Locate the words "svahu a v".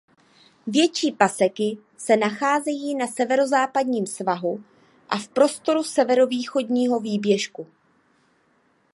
4.07-5.27